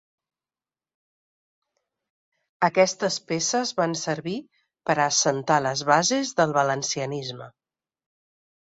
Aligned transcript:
Aquestes 2.69 3.19
peces 3.33 3.75
van 3.83 3.95
servir 4.07 4.35
per 4.91 4.99
a 4.99 5.07
assentar 5.13 5.63
les 5.69 5.87
bases 5.95 6.37
del 6.43 6.61
valencianisme. 6.61 7.53